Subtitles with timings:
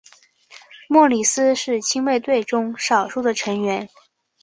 [0.89, 3.87] 莫里斯是亲卫队中少数的成员。